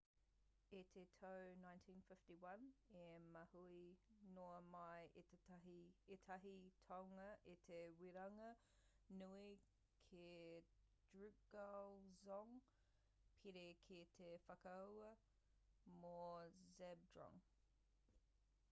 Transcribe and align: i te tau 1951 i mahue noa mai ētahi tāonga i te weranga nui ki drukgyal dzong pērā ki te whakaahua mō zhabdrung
i 0.75 0.77
te 0.91 1.01
tau 1.23 1.41
1951 1.63 2.69
i 3.01 3.03
mahue 3.35 3.81
noa 4.37 4.55
mai 4.77 5.11
ētahi 5.27 6.55
tāonga 6.89 7.27
i 7.53 7.55
te 7.69 7.83
weranga 8.01 8.47
nui 9.21 9.55
ki 10.09 10.25
drukgyal 11.13 12.01
dzong 12.23 12.59
pērā 13.47 13.67
ki 13.87 14.01
te 14.21 14.31
whakaahua 14.49 15.13
mō 16.07 16.17
zhabdrung 16.83 17.49